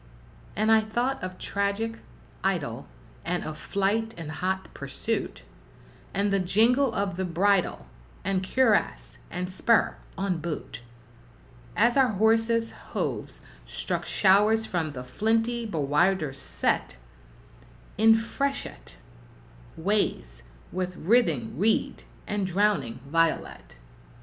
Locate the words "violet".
23.05-23.75